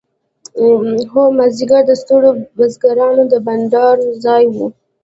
[1.11, 4.57] هر مازیګر د ستړو بزګرانو د بنډار ځای و.